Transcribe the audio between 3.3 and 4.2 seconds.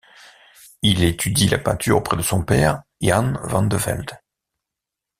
van de Velde.